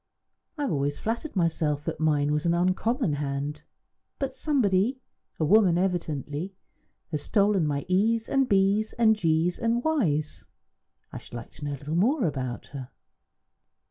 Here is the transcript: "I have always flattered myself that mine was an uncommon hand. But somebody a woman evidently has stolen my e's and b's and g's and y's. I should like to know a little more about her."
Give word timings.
"I 0.57 0.63
have 0.63 0.71
always 0.71 0.97
flattered 0.97 1.35
myself 1.35 1.83
that 1.85 1.99
mine 1.99 2.31
was 2.33 2.47
an 2.47 2.55
uncommon 2.55 3.13
hand. 3.13 3.61
But 4.17 4.33
somebody 4.33 4.99
a 5.39 5.45
woman 5.45 5.77
evidently 5.77 6.55
has 7.11 7.21
stolen 7.21 7.67
my 7.67 7.85
e's 7.87 8.27
and 8.27 8.49
b's 8.49 8.93
and 8.93 9.15
g's 9.15 9.59
and 9.59 9.83
y's. 9.85 10.47
I 11.13 11.19
should 11.19 11.35
like 11.35 11.51
to 11.51 11.65
know 11.65 11.73
a 11.73 11.77
little 11.77 11.93
more 11.95 12.25
about 12.25 12.65
her." 12.69 12.89